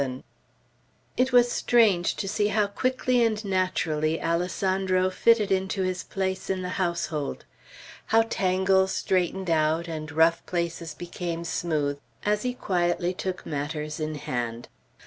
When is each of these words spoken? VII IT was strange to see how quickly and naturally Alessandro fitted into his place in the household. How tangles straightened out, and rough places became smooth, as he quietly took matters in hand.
VII 0.01 0.23
IT 1.15 1.31
was 1.31 1.51
strange 1.51 2.15
to 2.15 2.27
see 2.27 2.47
how 2.47 2.65
quickly 2.65 3.23
and 3.23 3.45
naturally 3.45 4.19
Alessandro 4.19 5.11
fitted 5.11 5.51
into 5.51 5.83
his 5.83 6.01
place 6.03 6.49
in 6.49 6.63
the 6.63 6.69
household. 6.81 7.45
How 8.07 8.23
tangles 8.23 8.95
straightened 8.95 9.51
out, 9.51 9.87
and 9.87 10.11
rough 10.11 10.43
places 10.47 10.95
became 10.95 11.43
smooth, 11.43 11.99
as 12.25 12.41
he 12.41 12.55
quietly 12.55 13.13
took 13.13 13.45
matters 13.45 13.99
in 13.99 14.15
hand. 14.15 14.69